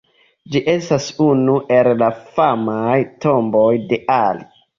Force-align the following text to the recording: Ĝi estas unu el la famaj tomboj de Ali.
Ĝi 0.53 0.61
estas 0.71 1.09
unu 1.25 1.57
el 1.75 1.89
la 1.99 2.07
famaj 2.39 2.97
tomboj 3.27 3.71
de 3.95 4.03
Ali. 4.17 4.51